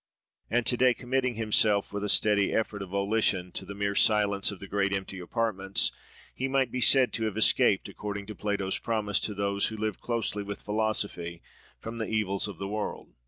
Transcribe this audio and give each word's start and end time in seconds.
+ 0.27 0.49
And 0.49 0.65
to 0.65 0.75
day, 0.75 0.95
committing 0.95 1.35
himself 1.35 1.93
with 1.93 2.03
a 2.03 2.09
steady 2.09 2.51
effort 2.53 2.81
of 2.81 2.89
volition 2.89 3.51
to 3.51 3.65
the 3.65 3.75
mere 3.75 3.93
silence 3.93 4.49
of 4.49 4.59
the 4.59 4.65
great 4.65 4.93
empty 4.93 5.19
apartments, 5.19 5.91
he 6.33 6.47
might 6.47 6.71
be 6.71 6.81
said 6.81 7.13
to 7.13 7.25
have 7.25 7.37
escaped, 7.37 7.87
according 7.87 8.25
to 8.25 8.33
Plato's 8.33 8.79
promise 8.79 9.19
to 9.19 9.35
those 9.35 9.67
who 9.67 9.77
live 9.77 9.99
closely 9.99 10.41
with 10.41 10.63
philosophy, 10.63 11.43
from 11.77 11.99
the 11.99 12.07
evils 12.09 12.47
of 12.47 12.57
the 12.57 12.67
world. 12.67 13.13